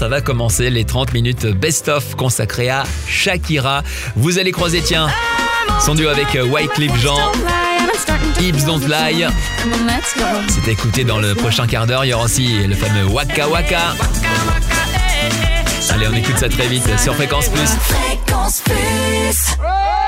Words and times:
ça 0.00 0.08
va 0.08 0.22
commencer 0.22 0.70
les 0.70 0.86
30 0.86 1.12
minutes 1.12 1.44
best-of 1.44 2.14
consacrées 2.14 2.70
à 2.70 2.84
Shakira. 3.06 3.82
Vous 4.16 4.38
allez 4.38 4.50
croiser, 4.50 4.80
tiens, 4.80 5.08
son 5.84 5.94
duo 5.94 6.08
avec 6.08 6.38
Wycliffe 6.42 6.96
Jean. 7.02 7.18
Hips 8.40 8.64
Don't 8.64 8.80
Lie. 8.80 9.26
C'est 10.48 10.70
écouté 10.72 11.04
dans 11.04 11.18
le 11.18 11.34
prochain 11.34 11.66
quart 11.66 11.86
d'heure. 11.86 12.06
Il 12.06 12.08
y 12.08 12.14
aura 12.14 12.24
aussi 12.24 12.66
le 12.66 12.74
fameux 12.74 13.04
Waka 13.12 13.46
Waka. 13.46 13.94
Allez, 15.90 16.08
on 16.10 16.16
écoute 16.16 16.38
ça 16.38 16.48
très 16.48 16.68
vite 16.68 16.98
sur 16.98 17.14
Fréquence 17.14 17.50
Plus. 17.50 17.68
Fréquence 17.68 18.62
Plus. 18.62 19.99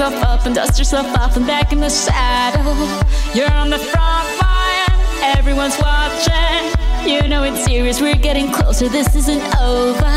Yourself 0.00 0.24
up 0.24 0.46
and 0.46 0.54
dust 0.54 0.78
yourself 0.78 1.06
off 1.18 1.36
and 1.36 1.46
back 1.46 1.72
in 1.72 1.80
the 1.80 1.90
saddle. 1.90 2.74
You're 3.34 3.52
on 3.52 3.68
the 3.68 3.76
front 3.76 4.28
line, 4.40 5.36
everyone's 5.36 5.76
watching. 5.78 6.72
You 7.06 7.28
know 7.28 7.42
it's 7.42 7.66
serious, 7.66 8.00
we're 8.00 8.14
getting 8.14 8.50
closer, 8.50 8.88
this 8.88 9.14
isn't 9.14 9.42
over. 9.60 10.16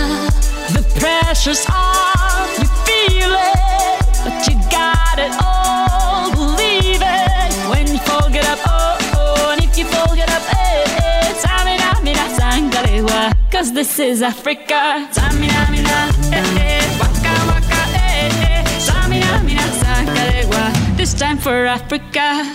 The 0.72 0.84
pressure's 1.02 1.66
on, 1.68 2.48
you 2.62 2.68
feel 2.88 3.34
it, 3.36 4.00
but 4.24 4.48
you 4.48 4.56
got 4.72 5.20
it 5.20 5.34
all. 5.44 6.32
Believe 6.32 7.02
it 7.04 7.54
when 7.70 7.86
you 7.86 7.98
fall, 8.08 8.30
get 8.30 8.46
up, 8.46 8.60
oh, 8.66 8.98
oh, 9.16 9.52
and 9.52 9.62
if 9.62 9.78
you 9.78 9.84
fall, 9.84 10.16
get 10.16 10.30
up, 10.30 10.44
eh, 10.54 10.86
eh. 11.04 11.34
Tamina, 11.44 12.02
mina, 12.02 12.26
sangalewa, 12.40 13.34
cause 13.52 13.74
this 13.74 14.00
is 14.00 14.22
Africa. 14.22 15.10
Tamina, 15.12 15.70
mina, 15.70 16.10
eh, 16.32 16.60
eh, 16.62 16.73
This 21.04 21.14
time 21.14 21.38
for 21.38 21.66
Africa. 21.66 22.48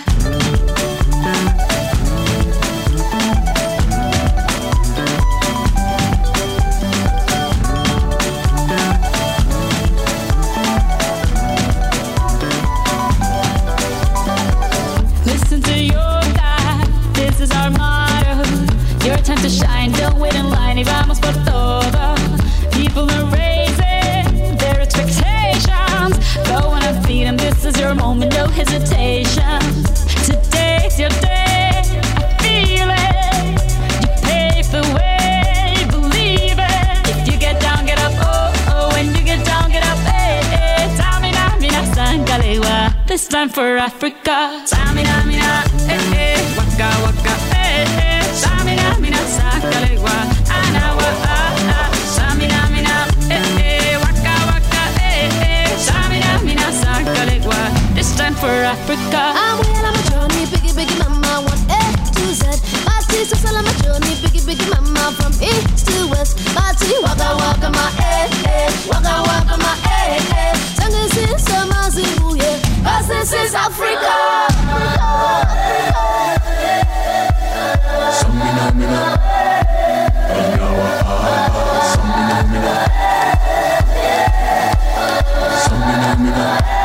Listen 15.25 15.61
to 15.61 15.77
your 15.77 16.21
this 17.13 17.39
is 17.41 17.51
our 17.51 17.69
motto. 17.69 18.33
Your 19.05 19.17
time 19.17 19.37
to 19.43 19.49
shine, 19.51 19.91
don't 19.91 20.17
wait 20.17 20.33
in 20.33 20.49
line, 20.49 20.83
vamos 20.83 21.19
por 21.19 21.33
todo. 21.45 22.15
People 22.71 23.11
are 23.11 23.25
raising 23.25 23.58
is 27.69 27.79
your 27.79 27.93
moment, 27.95 28.33
no 28.33 28.47
hesitation. 28.47 29.59
Today's 30.27 30.99
your 30.99 31.09
day, 31.21 31.71
I 32.21 32.25
feel 32.41 32.89
it. 32.89 33.45
You 34.01 34.09
pave 34.27 34.67
the 34.71 34.83
way, 34.97 35.85
believe 35.89 36.57
it. 36.57 37.09
If 37.11 37.27
you 37.27 37.37
get 37.37 37.59
down, 37.61 37.85
get 37.85 37.99
up, 37.99 38.13
oh, 38.17 38.53
oh. 38.73 38.89
When 38.93 39.07
you 39.15 39.23
get 39.23 39.45
down, 39.45 39.71
get 39.71 39.83
up, 39.85 39.99
eh, 40.07 40.41
eh. 40.61 40.97
Tamina, 40.97 41.45
mina, 41.61 41.81
sangalewa. 41.95 42.93
This 43.07 43.27
time 43.27 43.49
for 43.49 43.77
Africa. 43.77 44.37
Tamina, 44.71 45.15
mina, 45.29 45.63
eh, 45.93 46.15
eh. 46.25 46.57
Waka, 46.57 46.89
waka, 47.05 47.33
eh, 47.55 47.85
eh. 48.05 48.23
Tamina, 48.41 48.99
mina, 48.99 49.21
sangalewa. 49.37 50.15
Anawa, 50.57 51.09
ah, 51.33 51.48
for 58.39 58.47
Africa. 58.47 59.33
I'm 59.35 59.59
well 59.59 59.85
on 59.85 59.93
my 59.93 60.01
journey, 60.09 60.45
biggie, 60.47 60.73
biggie, 60.73 60.97
mama, 60.99 61.43
one 61.47 61.59
A 61.71 61.81
to 62.15 62.25
Z. 62.33 62.45
My 62.85 62.99
sister's 63.09 63.43
all 63.45 63.57
on 63.57 63.65
my 63.65 63.71
journey, 63.83 64.15
biggie, 64.23 64.41
biggie, 64.47 64.69
mama, 64.71 65.11
from 65.17 65.33
east 65.43 65.85
to 65.87 66.07
west. 66.09 66.37
My 66.55 66.73
tea, 66.79 66.95
waka, 67.03 67.35
waka, 67.35 67.69
my 67.69 67.91
eh, 67.99 68.29
eh, 68.47 68.71
waka, 68.87 69.15
waka, 69.27 69.55
my 69.57 69.75
eh, 69.85 70.33
eh. 70.35 70.53
Tango 70.77 71.07
sin 71.13 71.37
sama 71.39 71.89
zimu, 71.91 72.37
yeah, 72.37 72.57
cause 72.83 73.07
this 73.07 73.33
is 73.33 73.53
Africa. 73.55 75.19
Samina, 78.19 78.71
mina, 78.75 79.01
Anyawa, 80.35 80.89
ah, 81.05 81.81
Samina, 81.91 82.37
mina, 82.51 82.75
Samina, 85.63 86.09
mina, 86.19 86.78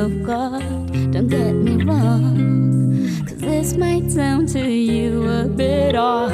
of 0.00 0.22
God. 0.22 0.62
Don't 1.12 1.28
get 1.28 1.52
me 1.52 1.84
wrong, 1.84 3.22
cause 3.26 3.36
this 3.38 3.76
might 3.76 4.10
sound 4.10 4.48
to 4.48 4.66
you 4.66 5.28
a 5.28 5.44
bit 5.44 5.94
odd, 5.94 6.32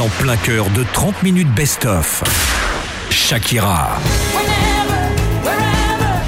en 0.00 0.08
plein 0.08 0.36
cœur 0.36 0.68
de 0.70 0.84
30 0.92 1.22
minutes 1.22 1.48
best-of. 1.54 2.22
Shakira. 3.10 3.98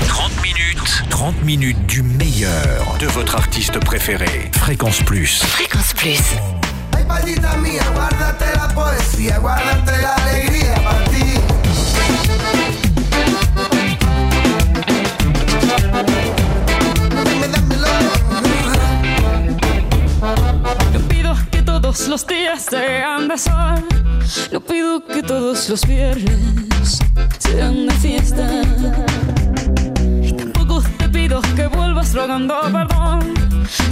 30 0.06 0.30
minutes. 0.42 1.04
30 1.08 1.42
minutes 1.42 1.86
du 1.86 2.02
meilleur 2.02 2.96
de 3.00 3.06
votre 3.06 3.34
artiste 3.36 3.78
préféré. 3.78 4.50
Fréquence 4.54 5.02
Plus. 5.02 5.42
Fréquence 5.42 5.94
Plus. 5.94 6.18
Ay, 6.96 7.04
payita 7.08 7.56
mía, 7.56 7.84
guárdate 7.94 8.44
la 8.54 8.68
poesía, 8.68 9.38
guárdate 9.38 10.02
la 10.02 10.14
alegría 10.16 10.74
los 22.08 22.26
días 22.26 22.66
sean 22.70 23.28
de 23.28 23.36
sol. 23.36 23.84
No 24.50 24.60
pido 24.60 25.04
que 25.04 25.22
todos 25.22 25.68
los 25.68 25.86
viernes 25.86 26.98
sean 27.38 27.86
de 27.86 27.94
fiesta. 27.94 28.48
Y 30.22 30.32
tampoco 30.32 30.82
te 30.98 31.08
pido 31.10 31.42
que 31.54 31.66
vuelvas 31.66 32.14
rogando 32.14 32.60
perdón. 32.72 33.34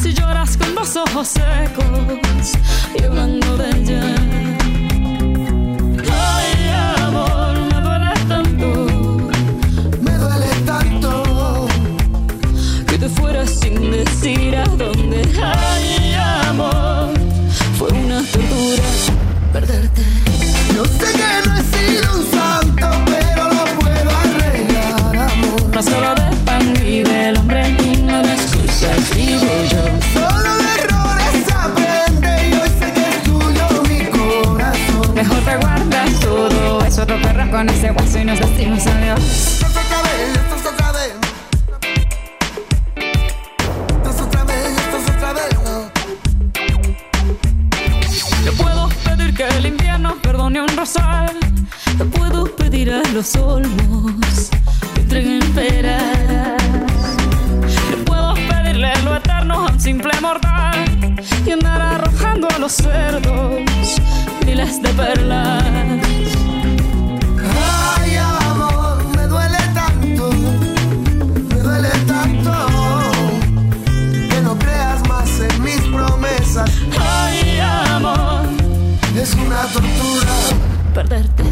Si 0.02 0.14
lloras 0.14 0.56
con 0.56 0.74
los 0.74 0.96
ojos 0.96 1.28
secos 1.28 2.52
y 2.98 3.04
hablando 3.04 3.56
de 3.58 3.68
ella. 3.68 4.59
Olmos 53.54 54.50
que 54.94 55.00
entreguen 55.00 55.52
peras. 55.54 56.62
Te 57.90 57.96
puedo 58.06 58.34
pedirle 58.48 58.92
lo 59.04 59.16
eterno 59.16 59.54
a 59.54 59.70
un 59.72 59.80
simple 59.80 60.12
mortal 60.20 61.16
y 61.46 61.50
andar 61.50 61.80
arrojando 61.80 62.48
a 62.54 62.58
los 62.58 62.72
cerdos 62.72 64.00
miles 64.46 64.82
de 64.82 64.88
perlas. 64.90 65.64
Ay, 67.96 68.16
amor, 68.16 69.04
me 69.16 69.26
duele 69.26 69.58
tanto, 69.74 70.30
me 71.50 71.56
duele 71.60 71.88
tanto 72.06 72.52
que 74.30 74.40
no 74.42 74.58
creas 74.58 75.06
más 75.08 75.28
en 75.40 75.62
mis 75.62 75.80
promesas. 75.94 76.70
Ay, 76.98 77.58
amor, 77.60 78.42
Es 79.16 79.34
una 79.34 79.62
tortura. 79.74 80.32
perderte. 80.94 81.44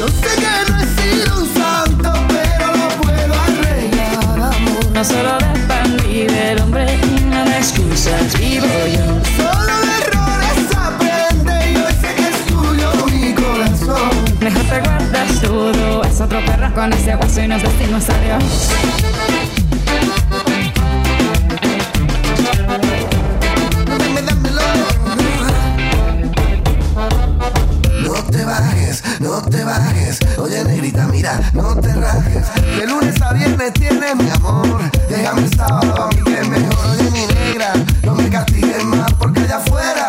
Yo 0.00 0.08
sé 0.08 0.34
que 0.34 0.72
no 0.72 0.80
he 0.80 0.86
sido 0.96 1.42
un 1.42 1.46
santo, 1.54 2.10
pero 2.28 2.66
lo 2.74 2.88
puedo 3.02 3.34
arreglar, 3.34 4.54
amor. 4.54 4.86
No 4.94 5.04
solo 5.04 5.36
de 5.36 5.60
pan 5.68 5.94
vive 6.08 6.52
el 6.52 6.62
hombre 6.62 6.86
y 7.02 7.20
no 7.26 7.44
de 7.44 7.58
excusas 7.58 8.38
vivo 8.38 8.64
yo. 8.86 9.04
Solo 9.36 9.74
de 9.84 9.92
errores 10.06 10.74
aprende 10.74 11.72
y 11.72 11.76
hoy 11.76 11.92
sé 12.00 12.14
que 12.14 12.28
es 12.30 12.46
tuyo 12.46 12.90
mi 13.12 13.34
corazón. 13.34 14.10
Mejor 14.40 14.62
te 14.62 14.80
guardas 14.80 15.40
todo, 15.42 16.02
es 16.04 16.18
otro 16.18 16.46
perro 16.46 16.72
con 16.74 16.94
ese 16.94 17.14
hueso 17.16 17.42
y 17.42 17.48
nos 17.48 17.62
decimos 17.62 18.08
adiós. 18.08 18.70
No 29.20 29.42
te 29.42 29.62
bajes. 29.62 30.18
Oye, 30.38 30.64
negrita, 30.64 31.06
mira, 31.06 31.40
no 31.52 31.76
te 31.76 31.92
rajes. 31.94 32.46
De 32.76 32.86
lunes 32.86 33.20
a 33.22 33.32
viernes 33.32 33.72
tienes 33.74 34.16
mi 34.16 34.30
amor. 34.30 34.90
Déjame 35.08 35.42
el 35.42 35.54
sábado 35.54 36.02
a 36.02 36.08
mí 36.08 36.22
que 36.24 36.40
es 36.40 36.48
mejor. 36.48 36.90
Oye, 36.90 37.10
mi 37.10 37.26
negra, 37.26 37.72
no 38.02 38.14
me 38.14 38.28
castigues 38.28 38.84
más 38.84 39.12
porque 39.14 39.40
allá 39.40 39.58
afuera 39.58 40.08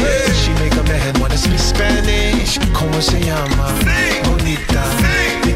dance. 0.00 0.38
She 0.42 0.52
make 0.54 0.76
up 0.76 0.88
her 0.88 0.96
head 0.96 1.18
wanna 1.18 1.36
speak 1.36 1.58
Spanish. 1.58 2.58
Como 2.72 3.00
se 3.00 3.20
llama? 3.20 3.74
Sí. 3.84 4.22
Bonita. 4.24 4.82
Sí. 5.00 5.46
Mi 5.46 5.54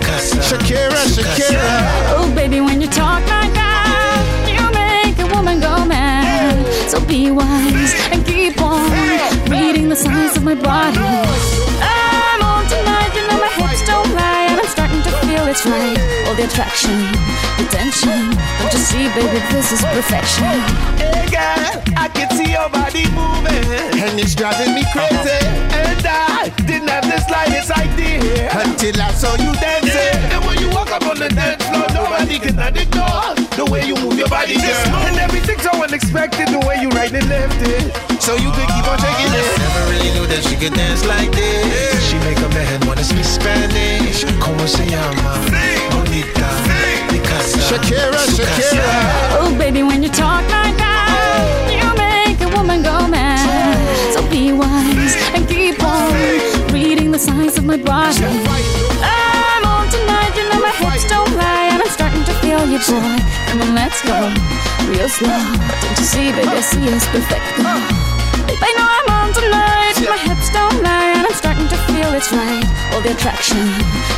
Shakira, 0.49 1.01
Shakira. 1.15 2.15
Oh, 2.17 2.31
baby, 2.35 2.61
when 2.61 2.81
you 2.81 2.89
talk 2.89 3.21
like 3.27 3.53
that, 3.55 4.21
you 4.47 4.63
make 4.71 5.19
a 5.19 5.27
woman 5.35 5.61
go 5.61 5.85
mad. 5.85 6.67
So 6.91 7.01
be 7.01 7.31
wise 7.31 7.95
and 8.13 8.25
keep 8.27 8.61
on 8.61 8.91
reading 9.49 9.89
the 9.89 9.97
signs 9.97 10.37
of 10.37 10.43
my 10.45 10.55
body. 10.55 11.01
I'm 11.81 12.43
on 12.43 12.67
tonight, 12.69 13.11
you 13.17 13.27
know 13.29 13.39
my 13.41 13.49
hips 13.49 13.83
don't 13.87 14.13
lie, 14.15 14.47
and 14.51 14.61
I'm 14.61 14.69
starting 14.69 15.03
to 15.03 15.11
feel 15.25 15.47
it's 15.47 15.65
right. 15.65 15.99
All 16.29 16.35
the 16.35 16.45
attraction, 16.45 16.97
the 17.57 17.65
tension. 17.71 18.37
Don't 18.61 18.73
you 18.73 18.79
see, 18.79 19.09
baby, 19.17 19.41
this 19.51 19.73
is 19.73 19.81
perfection. 19.81 20.61
Hey 21.01 21.27
girl, 21.33 21.83
I 21.97 22.09
can 22.09 22.12
see 22.12 22.12
your 22.53 22.69
body 22.69 23.09
moving, 23.17 23.65
and 23.97 24.21
it's 24.21 24.37
driving 24.37 24.77
me 24.77 24.85
crazy. 24.93 25.17
Uh-huh. 25.17 25.81
And 25.81 26.05
I 26.05 26.53
didn't 26.69 26.93
have 26.93 27.09
the 27.09 27.19
slightest 27.25 27.73
idea 27.73 28.53
until 28.53 28.93
I 29.01 29.11
saw 29.17 29.33
you 29.41 29.57
dancing. 29.57 30.21
And 30.29 30.45
when 30.45 30.61
you 30.61 30.69
walk 30.77 30.93
up 30.93 31.09
on 31.09 31.17
the 31.17 31.33
dance 31.33 31.65
floor, 31.65 31.89
nobody 31.97 32.37
can 32.39 32.61
ignore 32.61 33.33
the 33.57 33.65
way 33.73 33.89
you 33.89 33.97
move 33.97 34.21
your 34.21 34.29
body, 34.29 34.61
girl. 34.61 35.09
And 35.09 35.17
everything's 35.17 35.65
so 35.65 35.73
unexpected, 35.83 36.53
the 36.53 36.61
way 36.69 36.77
you 36.77 36.91
right 36.93 37.11
and 37.11 37.27
left 37.33 37.57
it. 37.65 37.89
So 38.21 38.37
you 38.37 38.53
could 38.53 38.69
keep 38.69 38.85
on 38.85 39.01
shaking 39.01 39.33
it. 39.33 39.49
Never 39.57 39.85
really 39.89 40.13
knew 40.13 40.27
that 40.29 40.45
she 40.45 40.55
could 40.61 40.77
dance 40.77 41.09
like 41.09 41.33
this. 41.33 42.05
She 42.05 42.21
make 42.29 42.37
a 42.37 42.51
man 42.53 42.85
wanna 42.87 43.03
speak 43.03 43.25
Spanish. 43.25 44.29
Como 44.45 44.69
se 44.69 44.85
llama? 44.93 45.41
Bonita. 45.89 46.49
Picasa. 47.09 47.65
Shakira, 47.65 48.21
Shakira. 48.37 49.41
Oh, 49.41 49.57
baby, 49.57 49.83
when 49.83 50.03
you 50.03 50.11
talk 50.11 50.45
like 50.53 50.62
my 57.73 57.81
body. 57.85 58.21
I'm 59.01 59.65
on 59.65 59.89
tonight, 59.89 60.37
you 60.37 60.45
know 60.51 60.61
my 60.61 60.73
hips 60.77 61.09
don't 61.09 61.33
lie, 61.37 61.73
and 61.73 61.81
I'm 61.81 61.89
starting 61.89 62.25
to 62.25 62.35
feel 62.45 62.69
you, 62.69 62.77
boy. 62.85 63.17
Come 63.49 63.63
on, 63.65 63.75
let's 63.75 64.03
go 64.05 64.29
real 64.93 65.09
slow. 65.09 65.41
Don't 65.81 65.99
you 65.99 66.05
see, 66.05 66.33
baby, 66.37 66.53
I 66.53 66.61
see 66.61 66.85
it's 66.85 67.07
perfect. 67.09 67.49
Babe, 68.45 68.61
I 68.61 68.71
know 68.77 68.85
I'm 68.85 69.09
on 69.17 69.29
tonight. 69.33 69.97
My 70.05 70.21
hips 70.21 70.53
don't 70.53 70.83
lie, 70.83 71.17
and 71.17 71.25
I'm 71.25 71.33
starting 71.33 71.69
to 71.69 71.79
feel 71.89 72.13
it's 72.13 72.31
right. 72.33 72.65
All 72.93 73.01
the 73.01 73.13
attraction, 73.17 73.65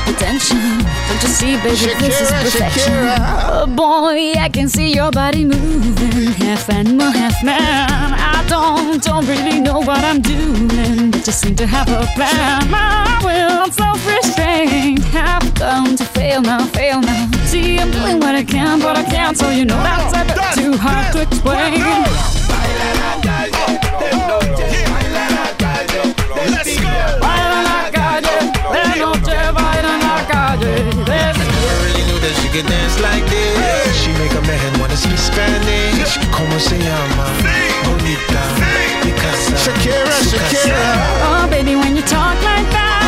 the 0.07 0.15
tension. 0.19 0.59
Don't 1.07 1.23
you 1.23 1.31
see, 1.31 1.55
baby, 1.63 1.95
this 2.03 2.21
is 2.23 2.31
perfection. 2.33 2.91
Shakira. 2.91 3.17
Oh 3.55 3.67
boy, 3.71 4.35
I 4.35 4.49
can 4.49 4.69
see 4.69 4.93
your 4.93 5.13
body 5.13 5.45
moving, 5.45 6.33
half 6.43 6.69
animal, 6.71 7.11
half 7.11 7.41
man. 7.45 8.15
I 8.19 8.34
don't, 8.49 9.03
don't 9.03 9.27
really 9.27 9.61
know 9.61 9.81
what 9.81 10.03
I'm 10.05 10.21
doing, 10.21 11.11
but 11.11 11.25
just 11.25 11.41
seem 11.41 11.55
to 11.57 11.67
have 11.67 11.89
a 11.89 12.07
plan. 12.15 12.71
My 12.71 13.21
will, 13.25 13.63
on 13.63 13.73
self-restraint, 13.73 15.03
have 15.05 15.55
come 15.55 15.97
to 15.97 16.05
fail 16.05 16.41
now, 16.43 16.65
fail 16.67 17.01
now. 17.01 17.31
See, 17.47 17.79
I'm 17.79 17.91
doing 17.91 18.21
what 18.21 18.35
I 18.35 18.45
can, 18.45 18.81
but 18.81 18.97
I 18.97 19.05
can't, 19.05 19.37
so 19.37 19.51
you 19.51 19.65
know 19.65 19.77
that's 19.83 20.15
a 20.15 20.25
bit 20.25 20.63
too 20.63 20.77
hard 20.77 21.13
to 21.13 21.23
explain. 21.23 21.81
Let's 26.47 26.77
go. 26.81 26.89
Baila 27.21 27.59
la 27.69 27.91
calle, 27.91 28.37
de 28.73 28.99
noche 29.01 29.53
baila 29.57 29.95
la 30.07 30.17
calle. 30.31 30.73
There's 31.05 31.37
Never 31.39 31.77
really 31.85 32.05
knew 32.09 32.19
that 32.21 32.35
she 32.41 32.49
could 32.49 32.67
dance 32.69 32.99
like 33.01 33.25
this. 33.31 33.97
She 34.03 34.11
make 34.13 34.33
a 34.33 34.43
man 34.47 34.81
wanna 34.81 34.97
speak 34.97 35.19
Spanish. 35.19 36.19
Como 36.31 36.59
se 36.59 36.79
llama? 36.79 37.74
Bonita. 37.85 38.43
Picasa. 39.03 39.55
Shakira, 39.63 40.17
Shakira. 40.31 40.87
Oh, 41.27 41.47
baby, 41.51 41.75
when 41.77 41.95
you 41.97 42.03
talk 42.03 42.37
like 42.43 42.69
that, 42.73 43.03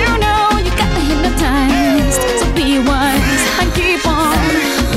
you 0.00 0.10
know 0.22 0.58
you 0.64 0.72
got 0.80 0.90
me 0.96 1.02
hypnotized. 1.10 2.22
So 2.40 2.44
be 2.54 2.78
wise 2.80 3.44
and 3.60 3.68
keep 3.74 4.04
on 4.06 4.38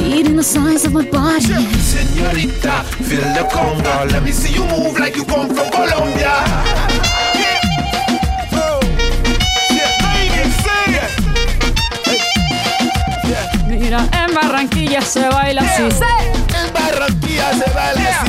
reading 0.02 0.36
the 0.36 0.44
size 0.44 0.86
of 0.86 0.94
my 0.94 1.04
body. 1.10 1.68
Señorita, 1.94 2.84
feel 3.08 3.28
the 3.34 3.44
conga. 3.52 4.06
Let 4.12 4.22
me 4.24 4.32
see 4.32 4.54
you 4.54 4.66
move 4.66 4.98
like 5.00 5.16
you 5.16 5.26
come 5.26 5.50
from 5.50 5.70
Colombia. 5.72 6.34
Yeah, 9.76 9.92
baby, 10.04 10.44
sing 10.64 10.94
it. 11.04 11.12
Mira, 13.68 14.02
en 14.12 14.34
Barranquilla 14.34 15.02
se 15.02 15.28
baila 15.30 15.62
así. 15.62 15.84
En 15.84 16.68
Barranquilla 16.74 17.48
se 17.54 17.70
baila 17.74 18.22
así. 18.22 18.29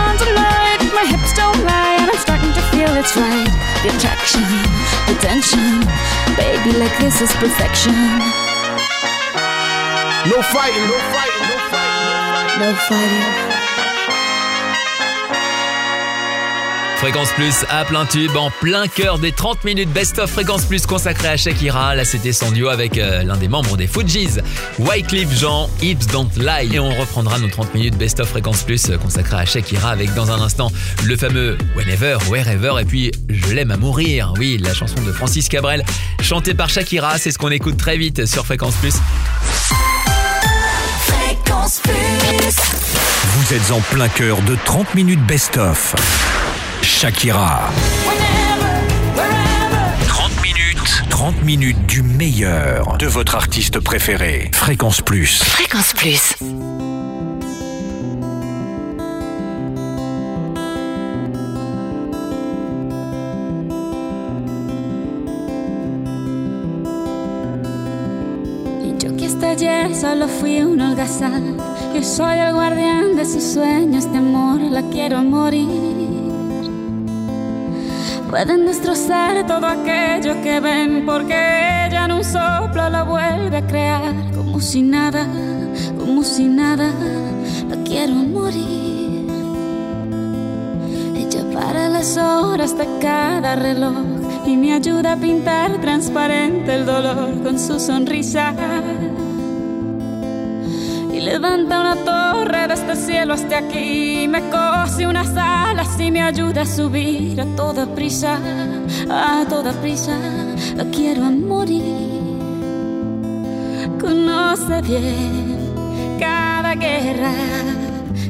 my 1.01 1.07
hips 1.07 1.33
don't 1.33 1.57
lie, 1.63 1.97
and 1.99 2.11
I'm 2.11 2.17
starting 2.17 2.53
to 2.53 2.61
feel 2.69 2.93
it's 2.95 3.17
right. 3.17 3.49
The 3.81 3.89
attraction, 3.95 4.43
the 5.07 5.15
tension, 5.19 5.79
baby. 6.37 6.77
Like 6.77 6.95
this 6.99 7.21
is 7.21 7.31
perfection. 7.33 7.93
No 10.29 10.41
fighting, 10.53 10.85
no 10.85 10.97
fighting, 11.13 11.45
no 11.49 11.57
fighting. 11.71 12.59
No 12.59 12.75
fighting. 12.87 13.60
Fréquence 17.01 17.31
Plus 17.31 17.65
à 17.67 17.83
plein 17.83 18.05
tube, 18.05 18.35
en 18.35 18.51
plein 18.51 18.85
cœur 18.85 19.17
des 19.17 19.31
30 19.31 19.63
minutes 19.63 19.89
best-of 19.89 20.29
Fréquence 20.29 20.65
Plus 20.65 20.85
consacré 20.85 21.29
à 21.29 21.35
Shakira. 21.35 21.95
Là, 21.95 22.05
c'était 22.05 22.31
son 22.31 22.51
duo 22.51 22.67
avec 22.69 22.99
euh, 22.99 23.23
l'un 23.23 23.37
des 23.37 23.47
membres 23.47 23.75
des 23.75 23.87
Fujis, 23.87 24.37
Wycliffe 24.77 25.35
Jean, 25.35 25.67
Hips 25.81 26.05
Don't 26.11 26.29
Lie. 26.37 26.75
Et 26.75 26.79
on 26.79 26.91
reprendra 26.91 27.39
nos 27.39 27.47
30 27.47 27.73
minutes 27.73 27.97
best-of 27.97 28.29
Fréquence 28.29 28.61
Plus 28.61 28.91
euh, 28.91 28.99
consacré 28.99 29.35
à 29.37 29.45
Shakira 29.45 29.89
avec 29.89 30.13
dans 30.13 30.29
un 30.29 30.39
instant 30.41 30.71
le 31.03 31.17
fameux 31.17 31.57
Whenever, 31.75 32.17
Wherever 32.29 32.79
et 32.79 32.85
puis 32.85 33.09
Je 33.29 33.51
l'aime 33.51 33.71
à 33.71 33.77
mourir. 33.77 34.35
Oui, 34.37 34.59
la 34.61 34.75
chanson 34.75 35.01
de 35.01 35.11
Francis 35.11 35.49
Cabrel 35.49 35.83
chantée 36.21 36.53
par 36.53 36.69
Shakira. 36.69 37.17
C'est 37.17 37.31
ce 37.31 37.39
qu'on 37.39 37.49
écoute 37.49 37.77
très 37.77 37.97
vite 37.97 38.27
sur 38.27 38.45
Fréquence 38.45 38.75
Plus. 38.75 38.93
Fréquence 41.07 41.79
Plus. 41.81 42.55
Vous 43.25 43.53
êtes 43.55 43.71
en 43.71 43.79
plein 43.79 44.07
cœur 44.07 44.39
de 44.43 44.55
30 44.65 44.93
minutes 44.93 45.25
best-of. 45.25 45.95
Shakira. 47.01 47.71
30 50.07 50.41
minutes. 50.43 51.01
30 51.09 51.43
minutes 51.43 51.85
du 51.87 52.03
meilleur 52.03 52.95
de 52.99 53.07
votre 53.07 53.33
artiste 53.33 53.79
préféré. 53.79 54.51
Fréquence 54.53 55.01
Plus. 55.01 55.41
Fréquence 55.41 55.93
Plus. 55.93 56.35
Ayer 69.51 69.93
solo 69.93 70.27
fui 70.29 70.59
un 70.59 70.79
holgazán. 70.79 71.57
Yo 71.93 72.01
soy 72.03 72.37
el 72.39 72.53
guardián 72.53 73.17
de 73.17 73.25
sus 73.25 73.43
sueños 73.43 74.09
de 74.09 74.19
amor, 74.19 74.61
la 74.61 74.81
quiero 74.83 75.21
morir. 75.23 76.10
Pueden 78.31 78.65
destrozar 78.65 79.45
todo 79.45 79.67
aquello 79.67 80.41
que 80.41 80.61
ven, 80.61 81.05
porque 81.05 81.33
ella 81.33 82.05
en 82.05 82.13
un 82.13 82.23
soplo 82.23 82.89
la 82.89 83.03
vuelve 83.03 83.57
a 83.57 83.67
crear. 83.67 84.15
Como 84.33 84.61
si 84.61 84.81
nada, 84.81 85.27
como 85.99 86.23
si 86.23 86.45
nada, 86.45 86.93
la 87.69 87.75
quiero 87.83 88.13
morir. 88.13 89.27
Ella 91.13 91.43
para 91.53 91.89
las 91.89 92.15
horas 92.15 92.77
de 92.77 92.87
cada 93.01 93.57
reloj 93.57 94.05
y 94.45 94.55
me 94.55 94.75
ayuda 94.75 95.11
a 95.11 95.17
pintar 95.17 95.81
transparente 95.81 96.73
el 96.73 96.85
dolor 96.85 97.43
con 97.43 97.59
su 97.59 97.81
sonrisa. 97.81 98.53
Levanta 101.21 101.79
una 101.81 101.95
torre 101.97 102.67
desde 102.67 102.91
el 102.93 102.97
cielo 102.97 103.33
hasta 103.35 103.59
aquí. 103.59 104.27
Me 104.27 104.41
cose 104.49 105.05
unas 105.05 105.37
alas 105.37 105.99
y 105.99 106.09
me 106.09 106.19
ayuda 106.23 106.63
a 106.63 106.65
subir 106.65 107.39
a 107.39 107.45
toda 107.55 107.85
prisa, 107.85 108.39
a 109.07 109.45
toda 109.47 109.71
prisa. 109.73 110.17
Quiero 110.91 111.21
morir. 111.21 111.83
Conoce 113.99 114.81
bien 114.81 115.73
cada 116.19 116.73
guerra, 116.73 117.33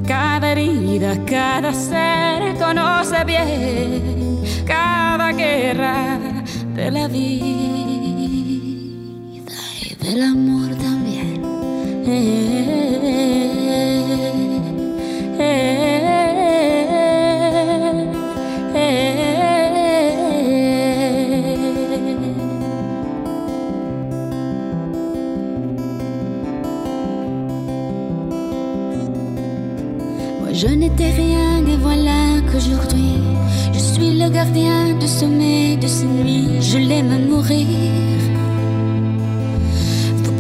cada 0.06 0.52
herida, 0.52 1.16
cada 1.26 1.74
ser. 1.74 2.58
Conoce 2.58 3.24
bien 3.24 4.42
cada 4.66 5.32
guerra 5.32 6.20
de 6.76 6.92
la 6.92 7.08
vida 7.08 7.22
y 9.82 9.96
del 9.96 10.24
amor 10.24 10.76
je 30.54 30.68
n'étais 30.68 31.10
rien 31.12 31.66
et 31.66 31.78
voilà 31.78 32.40
qu'aujourd'hui 32.52 33.22
je 33.74 33.80
suis 33.80 34.20
le 34.20 34.30
gardien 34.30 34.94
du 35.00 35.08
sommet 35.08 35.78
de 35.78 35.88
ces 35.88 36.06
nuits. 36.06 36.62
Je 36.62 36.78
l'aime 36.78 37.28
mourir. 37.30 38.31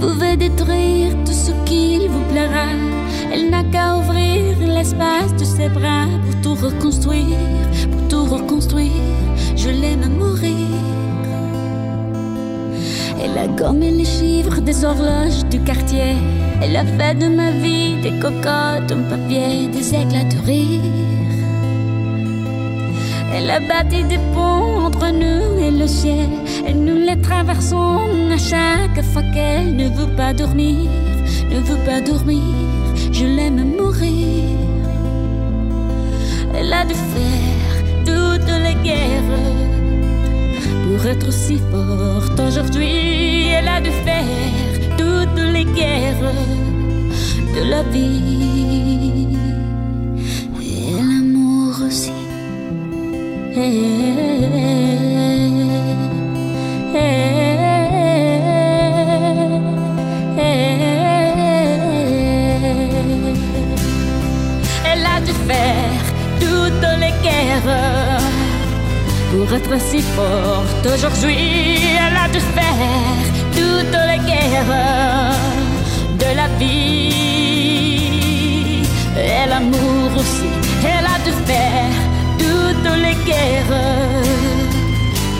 Vous 0.01 0.07
pouvez 0.07 0.35
détruire 0.35 1.13
tout 1.25 1.31
ce 1.31 1.51
qu'il 1.63 2.09
vous 2.09 2.23
plaira. 2.31 2.69
Elle 3.31 3.51
n'a 3.51 3.63
qu'à 3.63 3.97
ouvrir 3.97 4.57
l'espace 4.57 5.31
de 5.37 5.45
ses 5.45 5.69
bras 5.69 6.07
pour 6.25 6.41
tout 6.41 6.65
reconstruire, 6.65 7.37
pour 7.91 8.07
tout 8.09 8.25
reconstruire. 8.25 8.91
Je 9.55 9.69
l'aime 9.69 10.09
mourir. 10.17 10.55
Elle 13.23 13.37
a 13.37 13.47
gommé 13.47 13.91
les 13.91 14.05
chiffres 14.05 14.59
des 14.59 14.83
horloges 14.83 15.45
du 15.51 15.59
quartier. 15.59 16.15
Elle 16.63 16.75
a 16.77 16.83
fait 16.83 17.13
de 17.19 17.27
ma 17.27 17.51
vie 17.51 18.01
des 18.01 18.17
cocottes 18.19 18.91
en 18.91 19.07
papier, 19.07 19.67
des 19.67 19.87
éclats 19.93 20.23
de 20.23 20.45
rire. 20.47 21.20
Elle 23.33 23.49
a 23.49 23.59
bâti 23.59 24.03
des 24.03 24.19
ponts 24.33 24.85
entre 24.87 25.09
nous 25.11 25.59
et 25.59 25.71
le 25.71 25.87
ciel. 25.87 26.29
Et 26.67 26.73
nous 26.73 26.97
les 26.97 27.19
traversons 27.21 28.09
à 28.31 28.37
chaque 28.37 29.03
fois 29.05 29.23
qu'elle 29.33 29.75
ne 29.75 29.87
veut 29.89 30.13
pas 30.15 30.33
dormir, 30.33 30.89
ne 31.49 31.59
veut 31.59 31.83
pas 31.85 32.01
dormir. 32.01 32.41
Je 33.11 33.25
l'aime 33.25 33.75
mourir. 33.77 34.57
Elle 36.53 36.73
a 36.73 36.83
dû 36.85 36.93
faire 36.93 37.75
toutes 38.05 38.53
les 38.65 38.75
guerres 38.83 39.39
pour 40.83 41.05
être 41.05 41.27
aussi 41.29 41.59
forte 41.71 42.39
aujourd'hui. 42.39 43.47
Elle 43.47 43.67
a 43.67 43.79
dû 43.81 43.91
faire 44.05 44.97
toutes 44.97 45.43
les 45.53 45.65
guerres 45.65 46.33
de 47.55 47.69
la 47.69 47.83
vie 47.83 49.50
pour 69.51 69.53
être 69.53 69.81
si 69.81 70.01
forte 70.01 70.85
aujourd'hui. 70.85 71.79
Elle 71.97 72.17
a 72.17 72.27
dû 72.29 72.39
faire 72.39 73.25
toutes 73.51 73.99
les 74.09 74.19
guerres 74.29 75.35
de 76.19 76.29
la 76.35 76.47
vie 76.59 77.11
et 79.17 79.45
l'amour 79.49 80.09
aussi. 80.17 80.50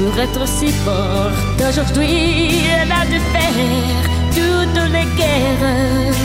Pour 0.02 0.18
être 0.20 0.48
si 0.48 0.70
forte 0.86 1.62
aujourd'hui. 1.70 2.66
Elle 2.74 2.92
a 2.92 3.06
dû 3.06 3.20
faire 3.34 4.04
toutes 4.36 4.84
les 4.96 5.08
guerres 5.20 6.16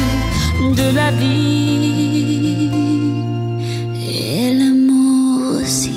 de 0.80 0.86
la 0.94 1.10
vie 1.10 2.70
et 4.10 4.54
l'amour 4.54 5.60
aussi. 5.60 5.96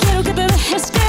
Quiero 0.00 0.22
que 0.24 0.32
te 0.32 0.42
dejes 0.42 0.90
querer. 0.90 1.03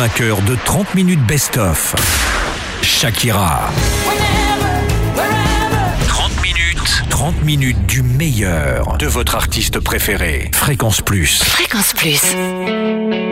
de 0.00 0.56
30 0.64 0.94
minutes 0.94 1.20
best-of. 1.26 1.94
Shakira. 2.80 3.70
30 6.08 6.42
minutes. 6.42 7.04
30 7.10 7.42
minutes 7.44 7.86
du 7.86 8.02
meilleur 8.02 8.96
de 8.96 9.06
votre 9.06 9.34
artiste 9.34 9.78
préféré. 9.78 10.50
Fréquence 10.54 11.02
Plus. 11.02 11.42
Fréquence 11.44 11.92
Plus. 11.92 13.29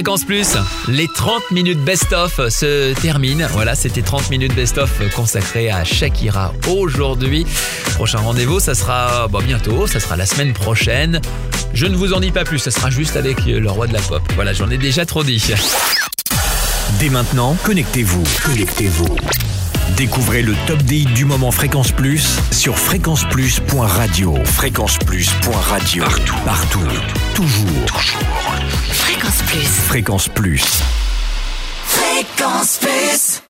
Fréquence 0.00 0.24
Plus, 0.24 0.56
les 0.88 1.08
30 1.08 1.50
minutes 1.50 1.84
best-of 1.84 2.48
se 2.48 2.94
terminent. 3.02 3.46
Voilà, 3.50 3.74
c'était 3.74 4.00
30 4.00 4.30
minutes 4.30 4.54
best-of 4.54 4.90
consacrées 5.14 5.70
à 5.70 5.84
Shakira 5.84 6.54
aujourd'hui. 6.70 7.44
Prochain 7.96 8.16
rendez-vous, 8.16 8.60
ça 8.60 8.74
sera 8.74 9.28
bah, 9.28 9.40
bientôt, 9.44 9.86
ça 9.86 10.00
sera 10.00 10.16
la 10.16 10.24
semaine 10.24 10.54
prochaine. 10.54 11.20
Je 11.74 11.84
ne 11.84 11.94
vous 11.96 12.14
en 12.14 12.20
dis 12.20 12.30
pas 12.30 12.44
plus, 12.44 12.60
ça 12.60 12.70
sera 12.70 12.88
juste 12.88 13.14
avec 13.14 13.44
le 13.44 13.70
roi 13.70 13.88
de 13.88 13.92
la 13.92 14.00
pop. 14.00 14.22
Voilà, 14.36 14.54
j'en 14.54 14.70
ai 14.70 14.78
déjà 14.78 15.04
trop 15.04 15.22
dit. 15.22 15.44
Dès 16.98 17.10
maintenant, 17.10 17.54
connectez-vous. 17.62 18.22
Connectez-vous. 18.42 19.16
Découvrez 19.98 20.40
le 20.40 20.54
top 20.66 20.78
des 20.78 21.00
hits 21.00 21.06
du 21.14 21.26
moment 21.26 21.50
Fréquence 21.50 21.92
Plus 21.92 22.38
sur 22.52 22.78
fréquenceplus.radio. 22.78 24.34
Fréquenceplus.radio. 24.46 26.04
Partout. 26.04 26.34
Partout. 26.46 26.88
Toujours. 27.34 27.84
Toujours 27.84 28.69
Fréquence 29.20 29.42
Plus. 29.42 29.66
Fréquence 29.68 30.28
Plus. 30.28 30.82
Fréquence 31.84 32.78
Plus. 32.78 33.29